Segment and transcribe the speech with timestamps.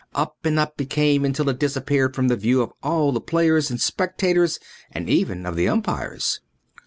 [0.15, 3.69] Up and up it came until it disappeared from the view of all the players
[3.69, 4.59] and spectators
[4.91, 6.41] and even of the umpires.